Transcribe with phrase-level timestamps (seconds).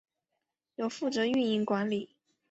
[0.77, 2.15] 由负责运营管理。